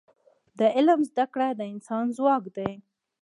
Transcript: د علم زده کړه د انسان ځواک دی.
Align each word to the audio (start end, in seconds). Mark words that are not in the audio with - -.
د 0.59 0.61
علم 0.75 0.99
زده 1.09 1.25
کړه 1.33 1.49
د 1.59 1.61
انسان 1.73 2.05
ځواک 2.17 2.43
دی. 2.57 2.71